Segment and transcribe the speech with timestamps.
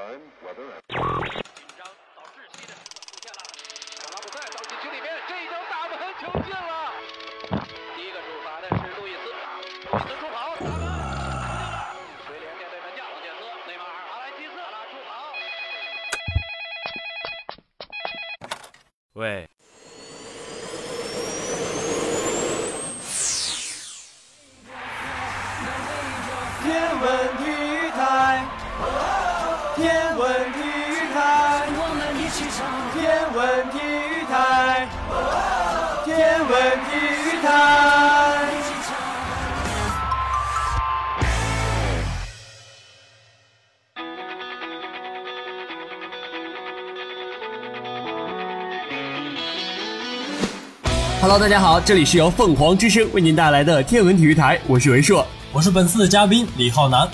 [0.00, 0.79] time, weather,
[33.40, 34.86] 文体育台，
[36.04, 36.50] 天文
[36.90, 37.48] 体育台。
[51.22, 55.26] Hello，大家好，这里是由凤凰之声为您带来的天文体育台，我是文硕。
[55.50, 57.08] 我是本次的嘉宾李浩南。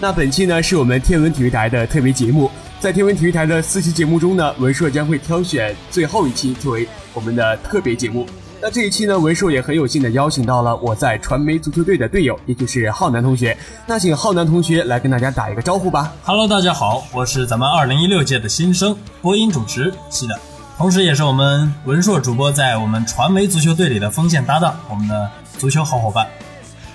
[0.00, 8.26] 那本期呢是我们天文体育台的特别节目，在天文体育台的四期节目中呢，文硕将会挑选最后一期作为我们的特别节目。
[8.58, 13.54] 那这一期呢，文硕也很有幸的邀请到了我在传媒足球队的队友，也就是浩南同学。
[13.86, 16.10] 那请浩南同学来跟大家打一个招呼吧。
[16.24, 20.40] Hello，大家好，我是咱们2016届的新生播音主持是的，
[20.78, 26.26] 同时也是我们文硕主播在我们传媒足球队里的锋线搭档，我们的足球好伙伴。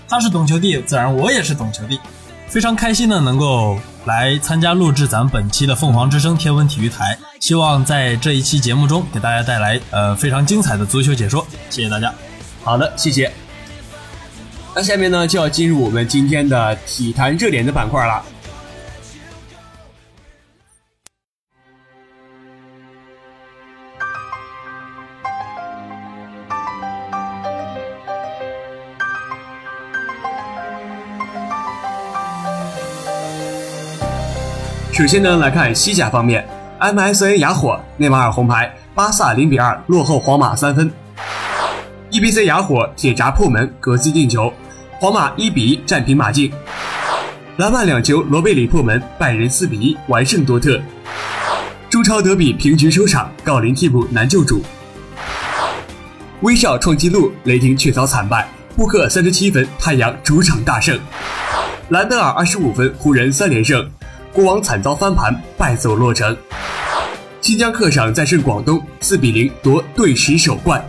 [0.09, 2.00] 他是懂球帝，自然我也是懂球帝，
[2.47, 12.14] 非常开心的能够来参加录制咱们本期的凤凰之声天文体育台，希望在这一期节目中给大家带来呃非常精彩的足球解说，谢谢大家。
[12.64, 13.31] 好的，谢谢。
[14.75, 18.23] 那下面呢就要进入我们今天的体坛热点的板块了。
[34.95, 36.47] 首先呢，来看西甲方面
[36.79, 40.89] ，MSN 哑火，内马尔红牌，巴萨零比二落后皇马三分。
[42.11, 44.53] EBC 哑火，铁闸破门，格斯进球，
[44.94, 46.50] 皇马一比一战平马竞。
[47.57, 50.81] 篮曼两球，罗贝里破门，拜仁四比一完胜多特。
[51.89, 54.63] 中超德比平局收场，郜林替补难救主。
[56.39, 60.97] 威少创纪录，雷霆却遭惨败，布克三十七分，太阳主场大胜。
[61.89, 63.85] 兰德尔二十五分，湖人三连胜。
[64.35, 66.35] 国王惨遭翻盘，败走洛城。
[67.40, 70.85] 新疆客场战胜广东，四比零夺队史首冠。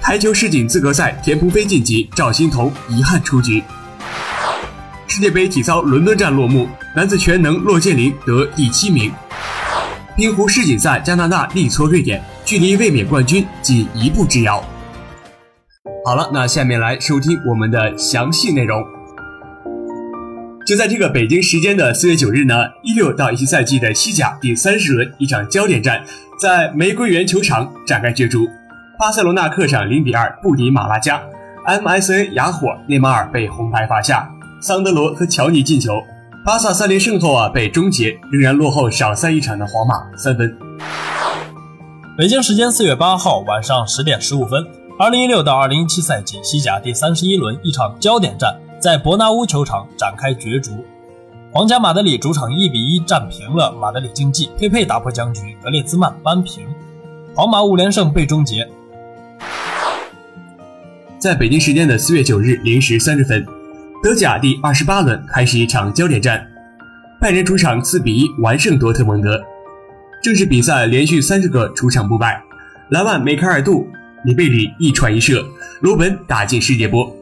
[0.00, 3.60] 台球世锦资格赛，田鹏飞晋级，赵欣彤遗憾出局。
[5.08, 9.12] 世界杯体操伦敦站落幕，男子全能骆建林得第七名。
[10.14, 14.62] 冰壶世锦赛，加拿大力挫瑞典，距离卫冕冠军仅一步之遥。
[16.04, 18.84] 好了，那下面来收听我们的详细内容。
[20.66, 26.04] 就在这个北京时间的四月九日呢，一六到一七赛季的西甲第三十轮，一场焦点战
[26.40, 28.48] 在玫瑰园球场展开角逐。
[28.98, 31.22] 巴塞罗那客场零比二不敌马拉加
[31.68, 34.28] ，MSN 哑火，内马尔被红牌罚下，
[34.60, 36.02] 桑德罗和乔尼进球。
[36.44, 40.52] 巴萨三连胜后啊被终结，仍然落后少赛一场的皇马三分。
[42.18, 44.66] 北京时间四月八号晚上十点十五分，
[44.98, 48.52] 二零一六到二零一七赛季西甲第三十一轮一场焦点战
[48.86, 50.70] 在伯纳乌球场展开角逐。
[51.50, 56.64] 皇家马德里主场一比一战平了马德里竞技，佩佩打破僵局，格列兹曼扳平，
[57.34, 58.64] 皇马五连胜被终结。
[61.18, 63.44] 在北京时间的四月九日零时三十分，
[64.04, 66.46] 德甲第二十八轮开始一场焦点战，
[67.20, 69.42] 拜仁主场四比一完胜多特蒙德。
[70.22, 72.40] 正式比赛连续三十个主场不败，
[72.90, 73.88] 莱万梅开二度，
[74.22, 75.44] 里贝里一传一射，
[75.80, 77.15] 罗本打进世界波。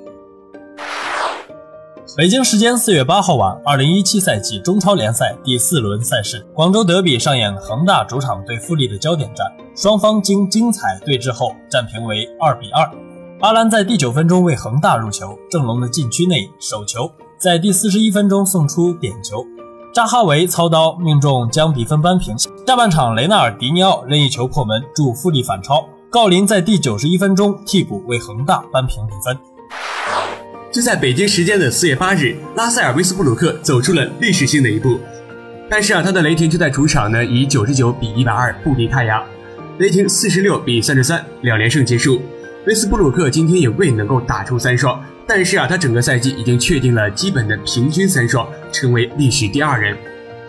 [2.17, 9.45] 北京时间四月八号晚，二零一七赛季中超联赛第四轮赛事，广州德比上演恒大主场对富力的焦点战，
[9.75, 12.89] 双方经精彩对峙后战平为二比二。
[13.41, 19.45] 阿兰在第九分钟为恒大入球，郑龙的禁区内手球，在第四十一分钟送出点球，
[19.93, 22.37] 扎哈维操刀命中将比分扳平。
[22.65, 29.37] 下半场雷纳尔迪尼奥任意球破门助富力反超，郜林在第九十一分钟替补为恒大扳平比分。
[30.75, 34.99] 就在北京时间的四月八日，拉塞尔维斯布鲁克走出了历史性的一步，
[35.71, 39.25] 但是啊，他的雷霆就在主场呢以九十九比一百二不敌太阳，
[39.79, 42.21] 雷霆四十六比三十三两连胜结束。
[42.67, 49.97] 威斯布鲁克今天也未能够打出三双，但是啊，他整个赛季已经确定了基本的平均三双，成为历史第二人。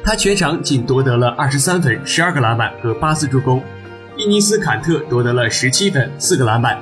[0.04, 3.64] 他全场仅夺得了二十三分、十二个篮板和八次助攻。
[4.18, 6.82] 伊尼斯坎特夺得了十七分、四个篮板。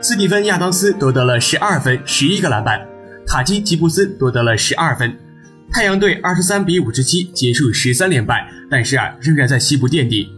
[0.00, 2.86] 斯蒂芬亚当斯夺得了十二分、十一个篮板。
[3.26, 5.12] 塔基吉布斯夺得了十二分。
[5.72, 10.32] 太阳队二十三比五十七结束十三连败，但是啊，仍然在西部垫底。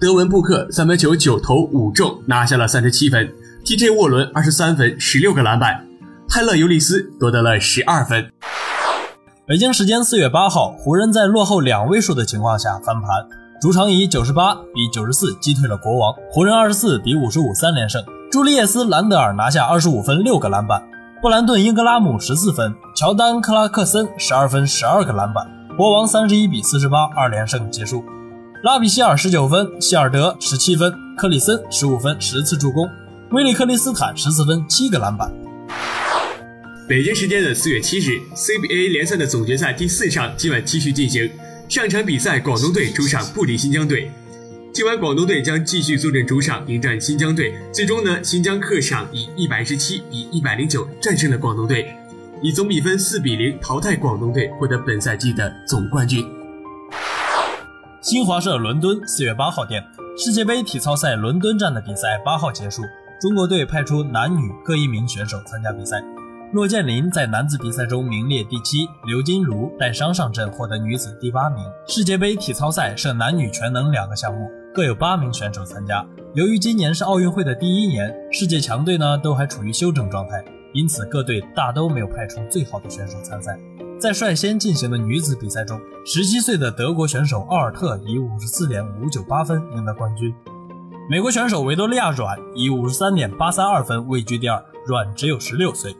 [0.00, 3.32] 德文布克三分球九投五中，拿下了三十七分。
[3.64, 3.90] T.J.
[3.90, 5.86] 沃伦二十三分，十六个篮板。
[6.28, 8.30] 泰勒尤利斯夺得了十二分。
[9.46, 13.08] 北京时间四月八号，湖人，在落后两位数的情况下翻盘，
[13.60, 16.14] 主场以九十八比九十四击退了国王。
[16.30, 18.00] 湖人二十四比五十五三连胜。
[18.30, 20.80] 朱利叶斯·兰德尔拿下二十五分，六个篮板。
[21.20, 25.44] 布兰顿·英格拉姆十四分，乔丹·克拉克森十二分，十二个篮板。
[25.76, 28.04] 国王三十一比四十八二连胜结束。
[28.62, 32.88] 拉比希尔十九分，希尔德十七分，克里森十五分，十次助攻。
[33.32, 35.32] 威利克利斯坦十四分，七个篮板。
[36.88, 41.28] 北京时间的四月七日，CBA 联赛的总决赛第四场今晚继续进行。
[41.68, 44.10] 上场比赛，广东队主场不敌新疆队。
[44.72, 47.54] 今晚广东队将继续坐镇主场迎战新疆队。
[47.70, 51.94] 最终呢，新疆客场以一百十七比一百零九战胜了广东队，
[52.40, 56.24] 以总比分四比零淘汰广东队，获得本赛季的总冠军。
[58.00, 59.84] 新华社伦敦四月八号电：
[60.16, 62.80] 世界杯体操赛伦敦站的比赛八号结束，
[63.20, 66.02] 中国队派出男女各一名选手参加比赛。
[66.50, 71.62] 骆建林在男子比赛中名列第七，刘金如带伤上阵，获得女子第八名。
[71.86, 76.02] 世界杯体操赛设男女全能两个项目，各有八名选手参加。
[76.32, 80.42] 由于今年是奥运会的第一年，世界强队呢都还处于休整状态，
[80.72, 83.58] 因此各队大都没有派出最好的选手参赛。
[84.00, 90.34] 在率先进行的女子比赛中，十七岁的德国选手奥尔特以五十四点五九八分赢得冠军，
[91.10, 94.64] 美国选手维多利亚软以五十三点八三二分位居第二。
[94.86, 95.94] 软只有十六岁。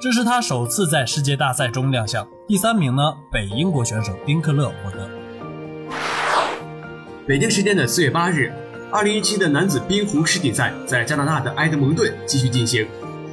[0.00, 2.26] 这是他首次在世界大赛中亮相。
[2.48, 5.06] 第三名呢，北英国选手丁克勒获得。
[7.26, 8.50] 北京时间的四月八日，
[8.90, 12.88] 二零一七的男子冰壶世锦赛在加拿大的埃德蒙顿继续进行。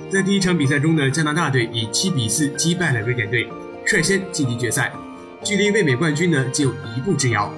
[0.09, 3.47] 在第一场比赛中呢，加拿大队以七比四击败了瑞典队，
[3.85, 4.91] 率先晋级决赛，
[5.41, 7.49] 距离卫冕冠军呢仅有一步之遥。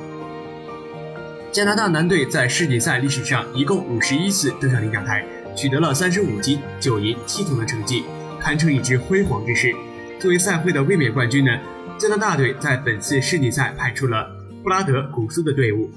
[1.52, 5.26] 加拿大男队在世锦赛历史上一共五十一次登上领奖台，
[5.56, 8.04] 取得了三十五金九银七铜的成绩。
[8.40, 9.74] 堪称一支辉煌之势。
[10.20, 11.52] 作为赛会的卫冕冠军呢，
[11.98, 14.28] 加拿大队在本次世锦赛派出了
[14.64, 15.90] 布拉德·古斯的队伍。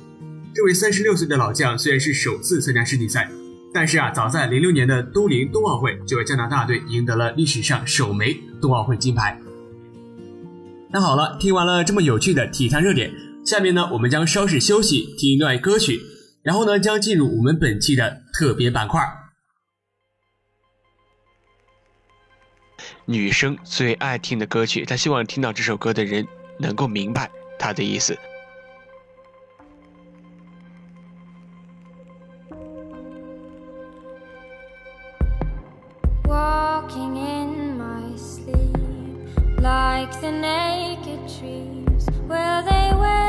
[0.55, 3.29] 这位三十六岁的老将虽然是首次参加世锦赛，
[3.73, 9.39] 但是啊，早在零六年的都灵冬奥会就为加拿大队赢得了历史上首枚冬奥会金牌。
[10.91, 13.11] 那好了，听完了这么有趣的体坛热点，
[13.47, 15.99] 下面呢，我们将稍事休息，听一段歌曲，
[16.43, 19.01] 然后呢，将进入我们本期的特别板块。
[23.13, 26.27] 女生最爱听的歌曲，她希望听到这首歌的人
[26.59, 28.19] 能够明白她的意思。
[36.25, 37.63] Only wake
[41.05, 43.22] each morning to remember that.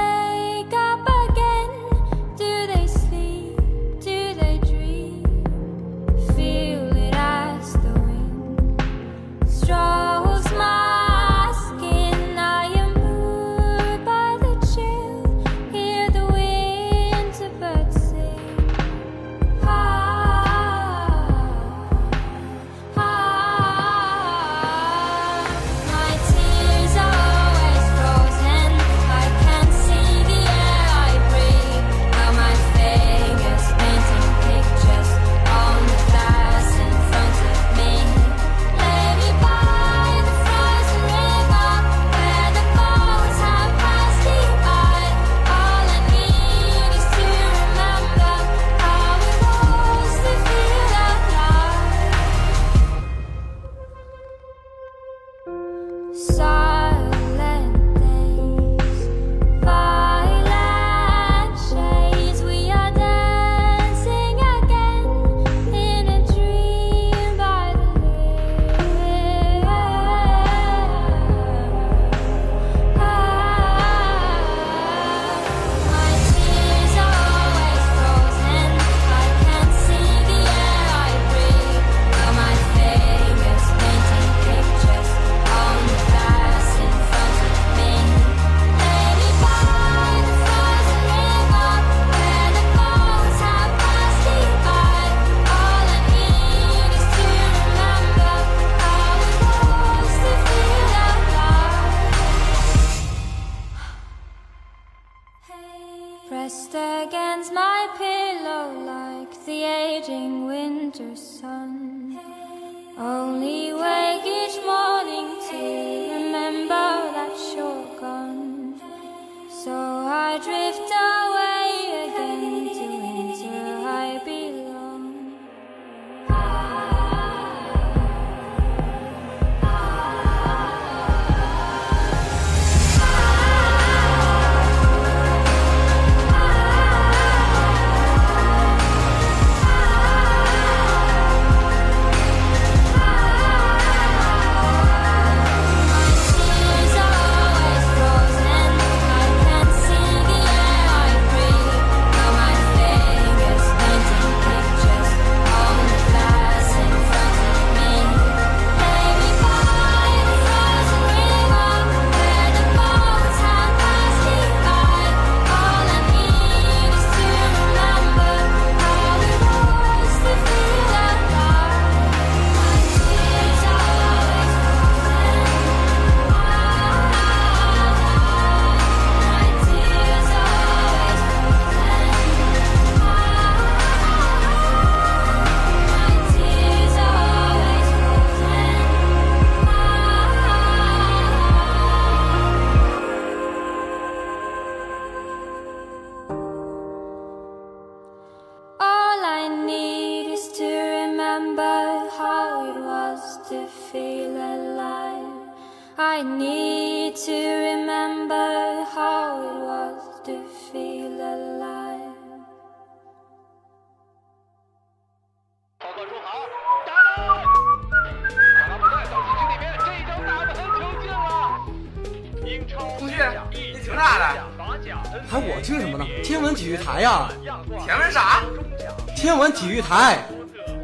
[229.74, 230.20] 育台，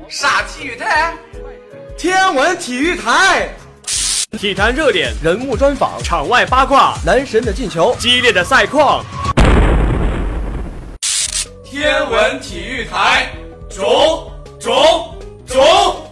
[0.08, 1.14] 啥体育台？
[1.96, 3.48] 天文体育台，
[4.32, 9.06] 体坛热点，人物专访，场外八卦，男神的进球，激烈的赛况。
[11.64, 13.30] 天文体育台，
[13.70, 14.74] 中中
[15.46, 16.09] 中。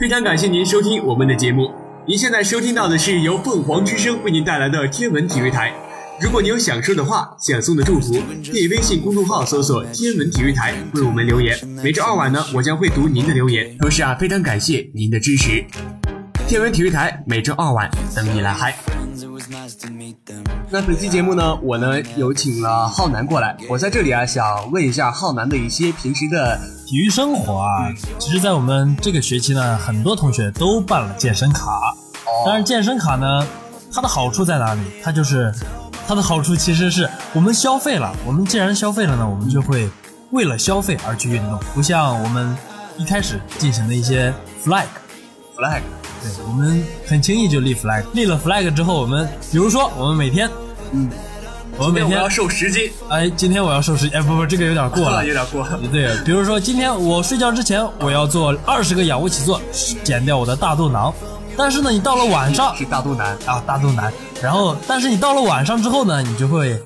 [0.00, 1.70] 非常感谢您收听我们的节目。
[2.06, 5.74] 您现在收听到的是由凤凰之声为您带来的天文体育台。
[6.22, 8.14] 如果您有想说的话、想送的祝福，
[8.50, 11.54] 可以微信公众号搜索“天文体育台”为我们留言。
[11.84, 13.76] 每周二晚呢，我将会读您的留言。
[13.76, 15.62] 同时啊，非常感谢您的支持。
[16.50, 18.74] 天文体育台每周二晚等你来嗨。
[20.68, 23.56] 那本期节目呢，我呢有请了浩南过来。
[23.68, 27.86] 我在这里啊，想问一下浩南的一些平时的体育生活啊，
[28.18, 31.70] 其实，在我们这个学期呢，很多同学都办了健身卡。
[32.44, 33.46] 但是健身卡呢，
[33.94, 34.80] 它的好处在哪里？
[35.04, 35.54] 它就是
[36.08, 39.88] 它的好处其实是我们消费了，我们既然消费了呢，我们就会
[40.32, 42.58] 为了消费而去运动，不像我们
[42.96, 44.86] 一开始进行的一些 flag。
[45.60, 45.82] flag。
[46.22, 50.50] 对，我们很轻易就立 flag，立了 flag 之后，我们比如说我们每天，
[50.92, 51.10] 嗯，
[51.76, 55.66] 我们每天我要瘦十斤，哎，今天我要瘦十，哎，不不，这个有点过了， 有点过。
[55.92, 59.60] 对，比如说今天我睡觉之前我要做二十个仰卧起坐，
[60.02, 61.12] 减掉我的大肚囊。
[61.56, 64.10] 但是呢，你到了晚上是大肚腩啊，大肚腩。
[64.42, 66.78] 然后，但是你到了晚上之后呢，你就会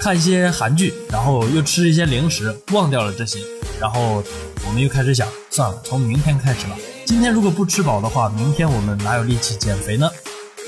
[0.00, 3.38] 看一些韩剧，然后又吃一些零食，忘掉了这些。
[3.80, 4.22] 然后
[4.66, 6.76] 我们又开始想，算了，从明天开始吧。
[7.06, 10.08] 今天如果不吃饱的话，明天我们哪有力气减肥呢？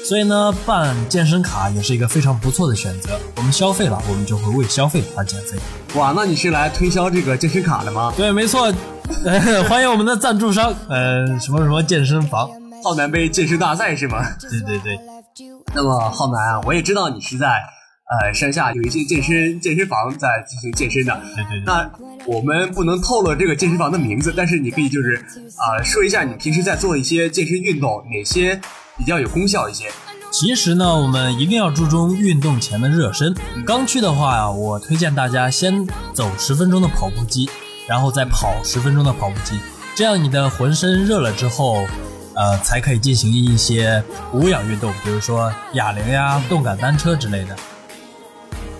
[0.05, 3.19] 所以呢，办健身卡也是一个非常不错的选择。
[3.37, 5.59] 我们消费了，我们就会为消费而减肥。
[5.99, 8.13] 哇，那你是来推销这个健身卡的吗？
[8.17, 8.73] 对，没错，
[9.25, 12.49] 呃、 欢迎我们的赞助商，呃，什么什么健身房，
[12.85, 14.23] 浩南杯健身大赛是吗？
[14.41, 14.99] 对对对。
[15.75, 17.49] 那么浩南啊，我也知道你是在
[18.09, 21.21] 呃山下有一些健身健身房在进行健身的。
[21.35, 21.65] 对对对。
[21.67, 21.91] 那
[22.27, 25.17] 我们不能透露这个健身房的名字，但是你可以就是
[25.57, 28.61] 啊、呃、说一下你平时在做一些健身运动，哪些
[28.97, 29.87] 比较有功效一些。
[30.31, 33.35] 其实呢，我们一定要注重运动前的热身。
[33.65, 37.49] 刚去的话呀，我推荐大家先走十分钟的跑步机，
[37.89, 39.59] 然后再跑十分钟的跑步机，
[39.95, 41.87] 这样你的浑身热了之后，
[42.35, 47.57] 呃，才可以进行一些无氧运动，比如说哑铃呀、动感单车之类的。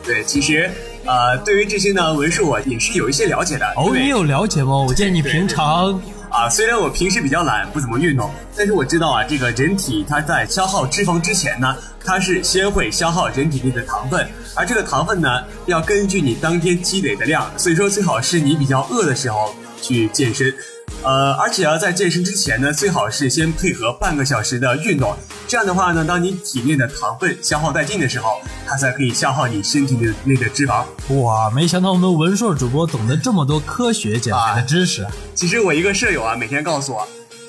[0.07, 0.71] 对，其实
[1.05, 3.67] 呃，对于这些呢，文树我也是有一些了解的。
[3.77, 4.77] 哦，你有了解吗？
[4.77, 6.01] 我见你平常。
[6.31, 20.55] 啊，虽然我平时比较懒，不怎么运动，但是我知道啊，这个人体它在消耗脂肪之前呢，它是先会消耗人体内的糖分，而这个糖分呢，要根据你当天积累的量，所以说最好是你比较饿的时候去健身。
[21.03, 25.15] 呃，而且啊，在健身之前呢，最好是先配合半个小时的运动，
[25.47, 30.85] 这样的话呢，当你体内的糖分消耗殆尽的时候，它才可以消耗你身体的内的脂肪。
[31.23, 35.13] 哇，没想到我们文硕主播懂得这么多科学减肥的知识啊！
[35.35, 37.07] 其实我一个舍友啊，每天告诉我，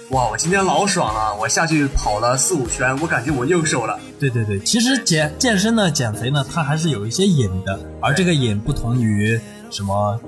[0.09, 3.97] 哇，我今天老爽了，我下去跑了四五圈，我感觉我又瘦了。
[4.19, 9.39] 对对对，其实减健身呢、减肥呢，它还是有一些瘾的，而这个瘾不同于
[9.71, 10.19] 什么，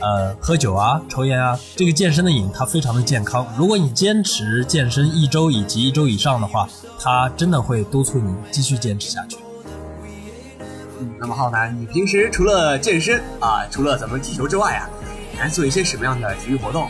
[0.00, 3.46] 呃，喝酒啊、抽烟啊，这个健身的瘾它非常的健康。
[3.56, 6.68] 如果你坚持健身一周以及一周以上的话，
[7.00, 9.36] 它真的会督促你继续坚持下去。
[11.00, 14.88] 嗯，那么浩南，你平时除了健身啊，除了咱们踢球之外啊，
[15.32, 16.88] 你还做一些什么样的体育活动？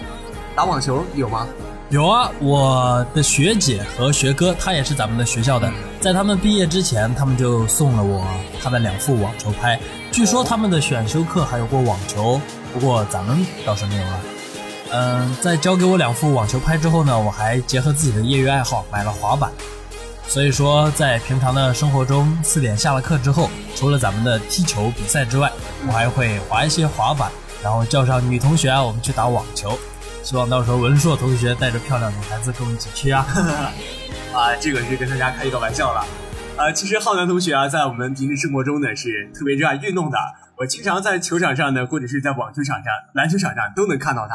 [0.54, 1.46] 打网球有吗？
[1.90, 5.72] 有啊，我的学姐和学哥，他也是咱们的学校的，
[6.02, 8.22] 在他们毕业之前，他们就送了我
[8.62, 9.80] 他的两副网球拍。
[10.12, 12.38] 据说他们的选修课还有过网球，
[12.72, 14.20] 不过咱们倒是没有了。
[14.90, 19.50] 嗯，在交给我两副网球拍之后呢，我还结合自己的业余爱好买了滑板。
[20.26, 25.50] 所以说，在平常的生活中，四点下了课之后，除了咱们的踢球比赛之外，
[25.86, 27.30] 我还会滑一些滑板，
[27.62, 29.78] 然后叫上女同学啊，我们去打网球。
[30.22, 33.26] 希望到时候文硕同学带着漂亮女孩子跟我们一起去啊！
[34.34, 36.04] 啊，这个是跟大家开一个玩笑了。
[36.58, 40.18] 呃，其实浩南同学啊，在我们平时生活中呢是特别热爱运动的。
[40.56, 44.34] 我经常在球场上呢，或者是在网球场上、篮球场上都能看到他。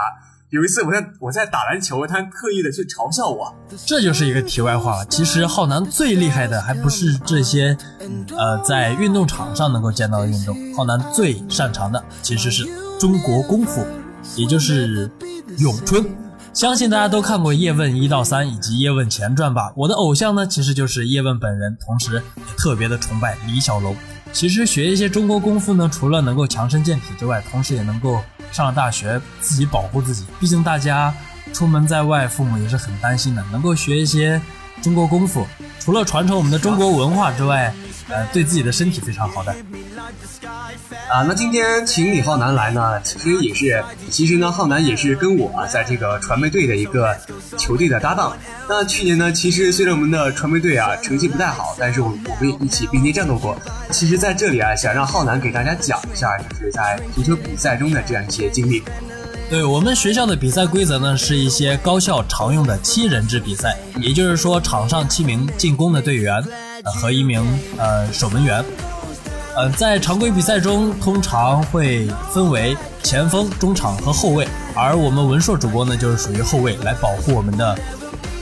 [0.50, 3.54] 有一次我在我在打篮球，他特意的去嘲笑我。
[3.86, 5.06] 这就是一个题外话了。
[5.08, 7.76] 其实浩南最厉害的还不是这些，
[8.38, 10.56] 呃，在运动场上能够见到的运动。
[10.78, 12.66] 浩南最擅长的其实是
[12.98, 13.86] 中国功夫，
[14.38, 15.12] 也就是
[15.58, 16.06] 咏春。
[16.54, 19.74] 相信大家都看过《叶问一到三》以及《叶问前传》吧？
[19.76, 23.96] 我的偶像呢，其实就是叶问本人，同时也特别的崇拜李小龙。
[24.32, 30.26] 其实学一些中国功夫呢，除了能够强身健体之外，同时也能够上了大学自己保护自己。
[30.40, 31.12] 毕竟大家
[31.54, 33.44] 出门在外，父母也是很担心的。
[33.52, 34.40] 能够学一些
[34.80, 35.48] 中国功夫，
[35.80, 37.74] 除了传承我们的中国文化之外，
[38.10, 39.56] 呃，对自己的身体非常好的。
[41.10, 47.16] 啊，那今天请李浩南来呢，其实也是，其实呢，浩南也是跟我啊，在这个传媒队的一个
[47.58, 48.36] 球队的搭档。
[48.68, 53.58] 那去年呢，其实虽然我们的传媒队啊成绩不太好，但是我我们也一起并肩战斗过。
[53.92, 58.84] 其实，在这里啊，想让浩南给大家讲一下，就是在足球比赛中的这样一些经历。
[59.50, 66.44] 对我们学校的比赛规则呢，是一些高校常用的七人制比赛，也就是说，场上七名进攻的队员，
[66.84, 67.44] 和一名
[67.78, 68.64] 呃守门员。
[69.56, 77.78] 呃，在常规比赛中，通常会分为前锋、中场和后卫，而我们文硕主播呢，就是属于后卫，来保护我们的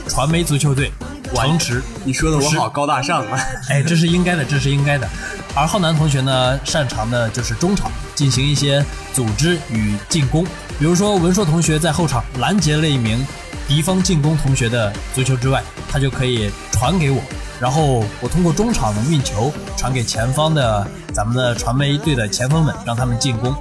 [0.08, 0.90] 传媒足球队。
[1.34, 3.38] 城池，你说的我好高大上啊！
[3.70, 5.08] 哎，这是应该的，这是应该的。
[5.54, 10.44] 而浩南同学呢，擅长的就是中场，进行一些组织与进攻。
[10.78, 13.26] 比如说，文硕同学在后场拦截了一名
[13.66, 17.22] 敌方进攻同学的足球之外，他就可以传给我，
[17.62, 23.54] 然后我通过中场的运球传给前方的咱们的传媒队的前锋们，让他们进攻，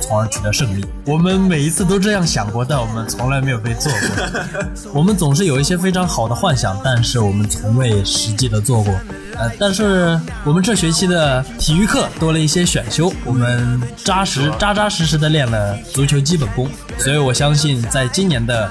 [0.00, 0.86] 从而取得胜利。
[1.04, 4.92] 我们每一次都这样想过，但我们从来没有被做过。
[4.94, 8.94] 我们总是有一些非常好的幻想，但是我们从未实际的做过。
[9.36, 18.70] 呃，但是我们这学期的体育课多了一些选修，我们扎实、扎扎实实的练了足球基本功，所以我相信在今年的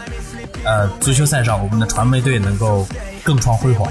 [0.64, 2.88] 呃足球赛上，我们的传媒队能够
[3.22, 3.86] 更创辉煌。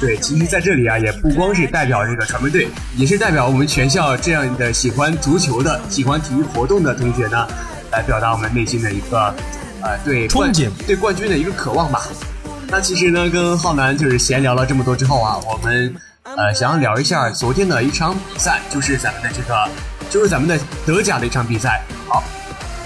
[0.00, 7.48] 对，其实在这里啊，也不光是代表这个传媒队，也是代表我们全校这样的喜欢足球的、喜欢体育活动的同学呢，
[7.90, 9.34] 来表达我们内心的一个
[9.82, 12.06] 呃对憧憬、对冠军的一个渴望吧。
[12.68, 19.68] 那其实呢，跟浩南就是闲聊了这么多之后啊，我们呃想要聊一下昨天的一场比赛，就是咱们的这个，
[20.08, 20.56] 就是咱们的
[20.86, 21.82] 德甲的一场比赛。
[22.06, 22.22] 好。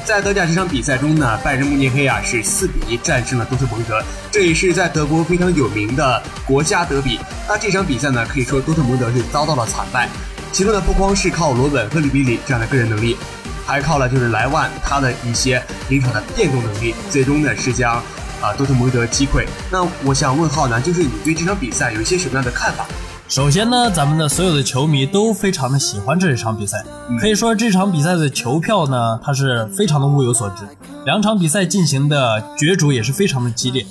[0.05, 7.21] 在德甲这场比赛中呢，拜仁慕尼黑啊是四比一战胜了多特蒙德，这也是在德国非常有名的国家德比。
[7.49, 10.09] 那这场比赛呢，可以说多特蒙德是遭到了惨败。
[10.51, 13.17] 其中呢，不光是靠罗本和里比里这样的个人能力，
[13.65, 17.95] 还靠了就是莱万他的一些临场的变动能力，最终呢是将
[18.41, 19.47] 啊多特蒙德击溃。
[19.71, 22.87] 那我想问浩南，就是你对这场比赛有一些什么样的看法？
[23.33, 26.85] 首先呢，咱们的所有的球迷都非常的喜欢这一场比赛，
[27.18, 30.66] 可以说这场比赛的球票呢，它是非常的物有所值。
[31.07, 33.87] 两场比赛进行的角逐也是非常的激烈，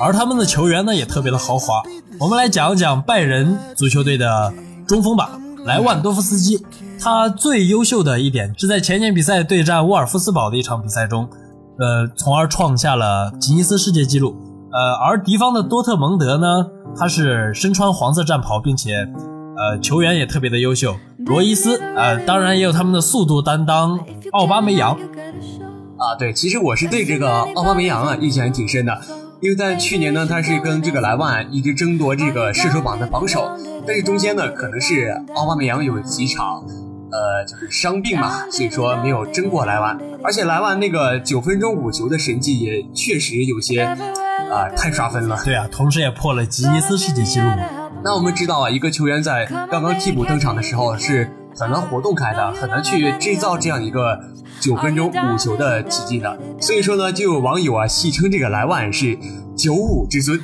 [0.00, 1.82] 而他们的球员呢也特别的豪华。
[2.18, 4.50] 我们来讲讲拜仁足球队的
[4.88, 6.64] 中锋吧，莱万多夫斯基。
[6.98, 11.28] 他最优秀的一点是在前年比赛对战沃尔夫斯堡的一场比赛中，
[11.78, 14.34] 呃，从而创下了吉尼斯世界纪录。
[14.72, 16.64] 呃，而敌方的多特蒙德呢，
[16.96, 18.92] 他是身穿黄色战袍，并且，
[19.56, 23.98] 呃，球员也特别的优秀，罗伊斯，呃，当然也有他们的速度担当
[24.32, 24.92] 奥巴梅扬。
[24.92, 29.00] 啊，对，其实我是对这个奥巴梅扬啊印象还挺深的，
[29.40, 33.50] 因为在去年呢，他是跟这个莱万一直争夺这个射手榜的榜首，
[33.86, 36.64] 但是中间呢，可能是奥巴梅扬有几场，
[37.10, 43.84] 呃，就是伤病嘛，所以说没有争过莱万，而且莱万那个九分钟五球的神迹也确实有些，
[44.50, 45.38] 啊、太刷分了。
[45.44, 47.48] 对啊，同时也破了吉尼斯世界纪录。
[48.02, 54.18] 那我们知道啊，一个球员在刚刚替补登场的时候是很难活动开的，很难去制造这样一个
[54.60, 56.38] 九分钟五球的奇迹的。
[56.60, 59.18] 所以说呢，就有网友啊戏称这个莱万是
[59.56, 60.40] 九五之尊。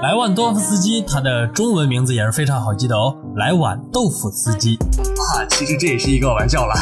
[0.00, 4.76] 莱万多夫斯基，他的中文名字也是非常好记的哦，莱万豆腐斯基。
[4.76, 6.74] 啊，其实这也是一个玩笑了。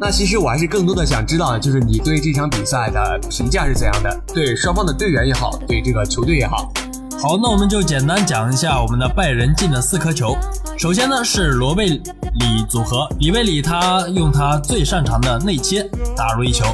[0.00, 4.20] 那其实我还是更多的想知道，就是你对这场比赛的评价是怎样的？
[4.34, 6.72] 对双方的队员也好，对这个球队也好。
[7.22, 10.36] 好，那我们就简单讲一下我们的拜仁进的四颗球。
[10.76, 12.02] 首先呢是罗贝里
[12.68, 16.64] 组合，里贝里他用他最擅长的内切打入一球。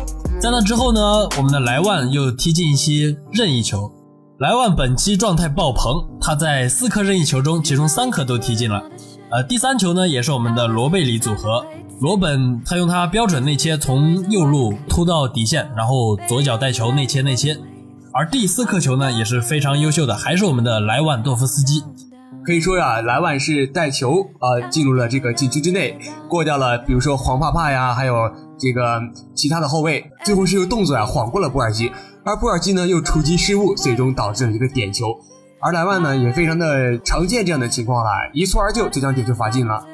[0.41, 1.01] 在那之后呢，
[1.37, 3.93] 我们的莱万又踢进一些任意球。
[4.39, 8.83] 莱万本期状态爆棚，他在四颗任意球中，其中三颗都踢进了。
[9.31, 11.65] 呃，第三球呢也是我们的罗贝里组合，
[12.01, 17.55] 罗本他用他标准内切从右路突到底线，然后左脚带球内切内切。
[18.15, 21.83] 而第四颗球呢也是非常优秀的，还是我们的莱万多夫斯基。
[22.43, 28.15] 可以说呀，莱万是带球啊、呃进入了这个禁区之内，过掉了比如说黄帕帕呀，还有
[28.59, 28.99] 这个
[29.35, 31.93] 其他的后卫，最后是用动作呀晃过了布尔基，
[32.25, 35.09] 而布尔基呢又出击失误，最终导致了一个点球。
[35.61, 39.85] 而莱万呢也非常的常见这样的情况了，一蹴而就就将点球罚进了。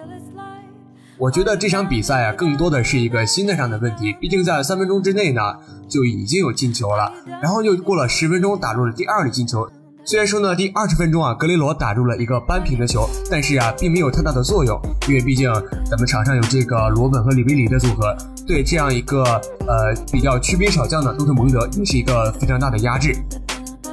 [1.18, 4.14] 我觉得这场比赛啊，更多的是一个心态上的问题。
[4.20, 5.40] 毕竟在三分钟之内呢，
[5.88, 7.10] 就已经有进球了，
[7.42, 9.66] 然后又过了十分钟打入了第二粒进球。
[10.04, 15.50] 虽然说呢，第二十分钟啊，格雷罗打入了一个扳平的球，但是啊，并没有太大的作用，因为毕竟
[15.84, 18.14] 咱们场上有这个罗本和里维里的组合，
[18.46, 19.22] 对这样一个
[19.66, 23.16] 呃比较区别少将的多特蒙德也是一个非常大的压制。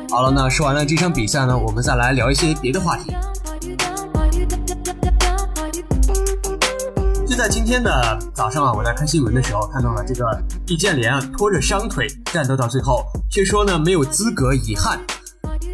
[0.09, 3.15] 好了，那说完了这场比赛呢，我们再来聊一些别的话题。
[7.43, 14.97] 在今天的早上啊，我在看新闻的时候看到了这个易建联啊拖着伤腿战斗到最后，却说呢没有资格，遗憾。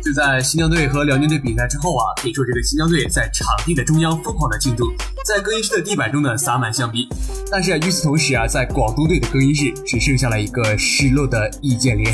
[0.03, 4.91] 就在新疆队和辽宁队比赛之后啊，可以说这个新疆队在场地的中央疯狂的庆祝，
[5.23, 7.07] 在更衣室的地板中呢洒满香槟。
[7.51, 12.11] 但是，与此同时啊，在广东队的更衣室只剩下了一个失落的易建联。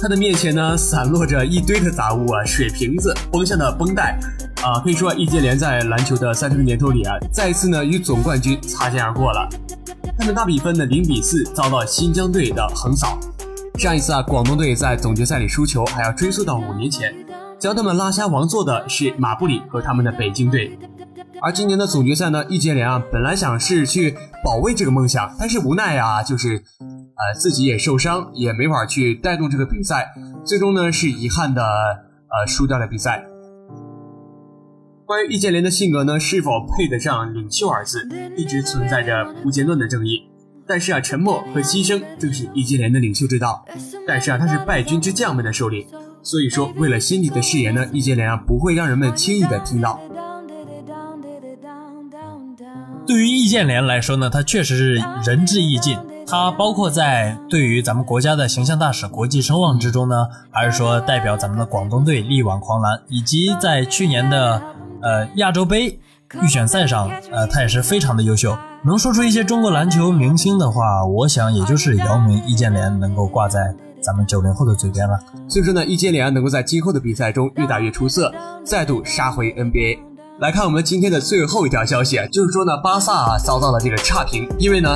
[0.00, 4.18] 他的面前呢，散落着一堆的杂物啊，水瓶子、崩下的绷带，
[4.62, 9.48] 啊，可以说易建联在篮球的三十个年头里啊，再一次呢与总冠军擦肩而过了。
[10.18, 13.18] 他们大比分的零比四遭到新疆队的横扫。
[13.78, 17.14] 上一次啊，广东队在总决赛里输球，还要追溯到五年前，
[17.58, 20.78] 将他们拉下王座的是马布里和他们的北京队。
[21.42, 30.14] 而今年的总决赛呢，易建联啊，本来想是去保卫这个梦想，但是无奈啊，就是，呃，自己也受伤，也没法去带动这个比赛，
[30.46, 33.22] 最终呢是遗憾的，呃，输掉了比赛。
[35.06, 40.28] 关于易建联的性格呢，是否配得上“领袖”二字，一直存在着不间断的争议。
[40.66, 43.64] 但是啊，沉默和牺牲正是易建联的领袖之道。
[44.04, 45.86] 但是啊，他是败军之将们的首领，
[46.24, 50.00] 所以说为了心底的誓言呢，易建联啊不会让人们轻易的听到。
[53.06, 55.96] 对于易建联来说呢，他确实是仁至义尽。
[56.28, 64.60] 他包括在对于咱们国家的形象大使、国际声望之中呢，还是说代表咱们的广东队力挽狂澜，以及在去年的
[65.06, 66.00] 呃亚洲杯
[66.42, 68.58] 预选赛上，呃他也是非常的优秀。
[68.84, 75.16] 能说出一些中国篮球明星的话，我想也就是姚明、易建联能够挂在咱们九零后的嘴边了。
[75.48, 80.00] 所以说呢，易建联能够在今后的比赛中越打越出色，再度杀回 NBA。
[80.40, 84.88] 来看我们今天的最后一条消息，就是说呢，巴萨啊遭到了这个差评，因为呢，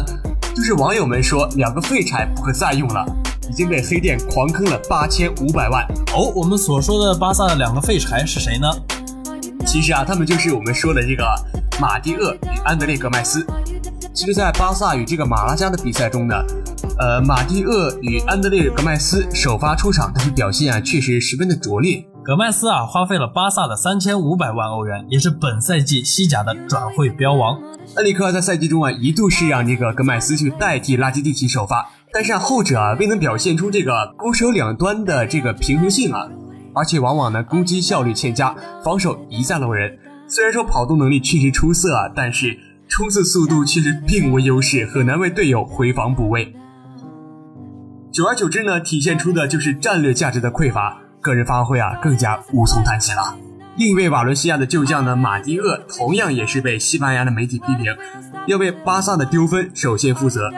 [0.57, 3.07] 就是网友们说两个废柴不可再用了，
[3.49, 5.87] 已经被黑店狂坑了八千五百万。
[6.14, 8.68] 哦，我们所说的巴萨的两个废柴是谁呢？
[9.70, 11.24] 其实啊，他们就是我们说的这个
[11.80, 13.46] 马蒂厄与安德烈·格麦斯。
[14.12, 16.35] 其实，在巴萨与这个马拉加的比赛中呢，
[16.98, 22.04] 呃，马蒂厄与安德烈·格麦斯首发出场，但是表现啊确实十分的拙劣。
[22.24, 27.56] 格麦斯啊，花费了巴萨的三千五百万欧元，也是本赛季西甲的转会标王。
[27.94, 36.26] 恩里克在赛季中啊，一度是让这个格麦斯去代替拉基蒂奇首发，但是啊，后者啊未能表现出这个攻守两端的这个平衡性啊，
[36.74, 38.54] 而且往往呢攻击效率欠佳，
[38.85, 39.98] 防守一再漏人。
[40.26, 46.54] 虽然说跑动能力确实出色啊，但是冲刺速度确实并无优势，很难为队友回防补位。
[48.12, 53.37] 久而久之呢，体现出的就是战略价值的匮乏，个人发挥啊更加无从谈起了。
[53.76, 57.85] 另一位瓦伦西亚的旧将呢，马蒂厄同样也是被西班牙的媒体批评，
[58.46, 60.50] 要为巴萨的丢分首先负责。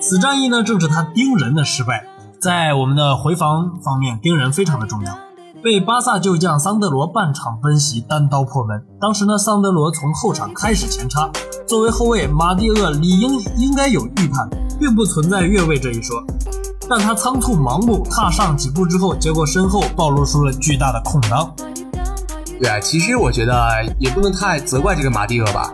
[0.00, 2.06] 此战役呢，正是他盯人的失败。
[2.40, 5.18] 在我们的回防方面，盯人非常的重要。
[5.62, 8.84] 被巴萨旧将桑德罗半场奔袭，单刀破门。
[9.00, 11.30] 当时呢，桑德罗从后场开始前插，
[11.68, 14.48] 作为后卫，马蒂厄理应应该有预判，
[14.80, 16.20] 并不存在越位这一说。
[16.90, 21.54] 但他仓促盲目踏上几步之后，结果身后暴露出了巨大的空当。
[22.58, 23.54] 对啊，其实我觉得
[24.00, 25.72] 也不能太责怪这个马蒂厄吧。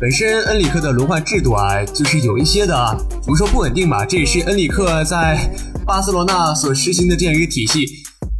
[0.00, 2.74] 本身恩里克的轮换制度啊，就是有一些的
[3.22, 4.04] 怎么说不稳定吧。
[4.04, 5.48] 这也是恩里克在
[5.86, 7.86] 巴塞罗那所实行的这样一个体系。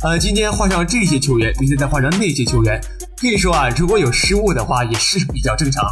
[0.05, 2.81] 呃，今天换上这些球员，明天再换上那些球员，
[3.21, 5.91] 可以说啊，如果有失误的话，也是比较正常了。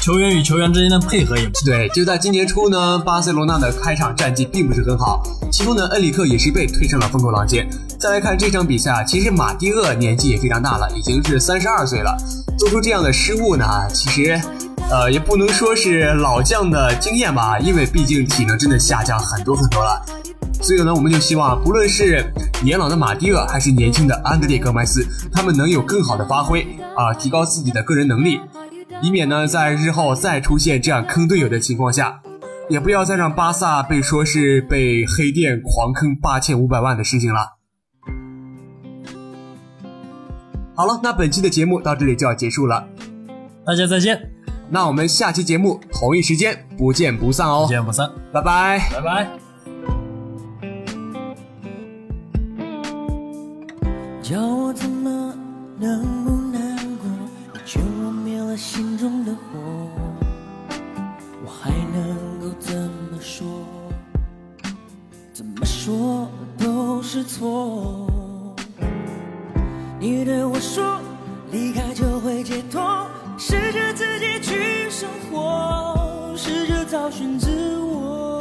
[0.00, 1.88] 球员与球员之间的配合也不对。
[1.88, 7.68] 就在今年初呢，巴塞罗那的开场战绩并不是很好，其中呢，恩里克也是被推上了风口浪尖。
[7.98, 12.16] 再来看这场比赛啊，其实马蒂厄年纪也非常大了，已经是三十二岁了，
[12.56, 14.40] 做出这样的失误呢，其实，
[14.90, 20.02] 呃，也不能说是老将的经验吧，因为毕竟体能真的下降很多很多了。
[20.62, 22.24] 所以呢，我们就希望，不论是
[22.64, 28.40] 年老的马蒂厄，还是年轻的安德烈戈麦斯，他们能有更好的发挥啊，提高自己的个人能力，
[29.02, 32.20] 以免呢在日后再出现这样坑队友的情况下，
[32.70, 37.58] 也不要再让巴萨被说是被黑店狂坑八千五百万的事情了。
[40.74, 42.88] 好了，那本期的节目到这里就要结束了，
[43.64, 44.18] 大家再见，
[44.70, 48.78] 那我们下期节目同一时间不见不散哦不，见不散，拜拜。
[48.92, 49.28] 拜拜。
[54.22, 55.34] 叫我怎么
[55.78, 57.08] 能不难过？
[57.54, 59.40] 你劝我灭了心中的火，
[61.42, 63.46] 我还能够怎么说？
[65.32, 66.28] 怎么说
[66.58, 68.06] 都是错。
[69.98, 71.00] 你对我说，
[71.50, 72.17] 离开就
[76.90, 78.40] 找寻自我，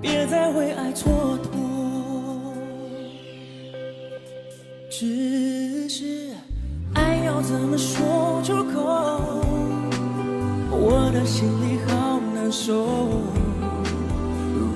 [0.00, 1.46] 别再为爱蹉跎。
[4.90, 6.32] 只是
[6.94, 9.40] 爱要怎么说出口？
[10.72, 12.74] 我的心里好难受。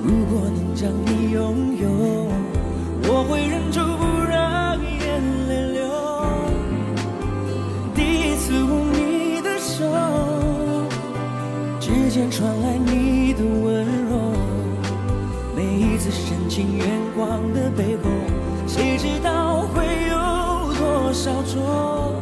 [0.05, 1.89] 如果能将你拥有，
[3.11, 3.81] 我会忍住
[12.13, 14.37] 间传来你的温柔。
[15.55, 18.09] 每一次深情眼光的背后，
[18.67, 20.15] 谁知道会有
[20.75, 22.13] 多少错，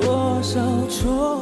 [0.00, 1.33] 多少错？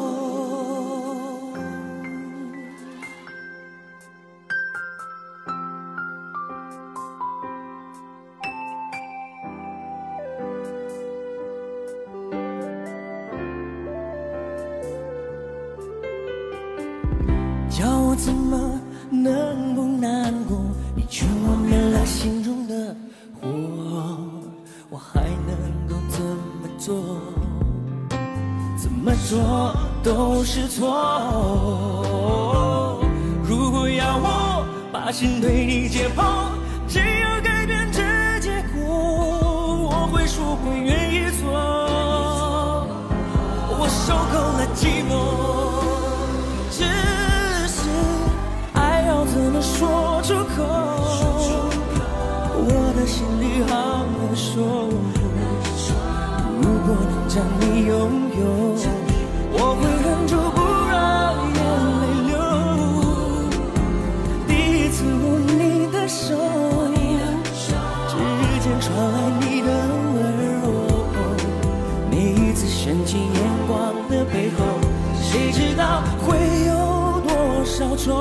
[75.32, 78.14] 谁知道会有多少种，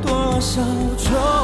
[0.00, 0.62] 多少
[0.96, 1.43] 种？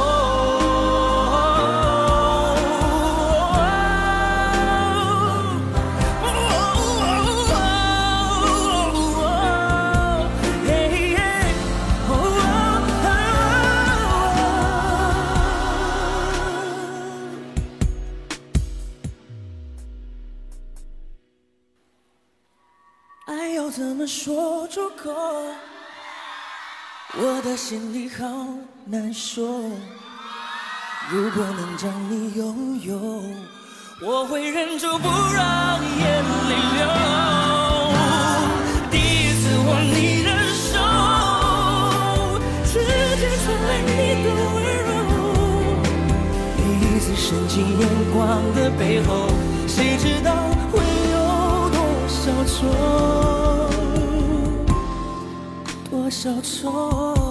[23.70, 25.12] 怎么说出口？
[27.14, 28.26] 我的心里好
[28.85, 29.42] 难受。
[31.09, 33.22] 如果能将你拥有，
[34.02, 36.83] 我会忍住不让眼泪流。
[38.90, 40.74] 第一次握你的手，
[42.64, 42.72] 指
[43.20, 43.88] 尖传来你
[44.24, 44.90] 的温柔。
[46.59, 48.18] 每一次深情眼光
[48.54, 49.30] 的背后，
[49.68, 50.35] 谁知道
[50.72, 50.74] 会
[51.12, 51.16] 有
[51.70, 51.78] 多
[52.09, 52.59] 少错，
[56.10, 57.29] 多少错？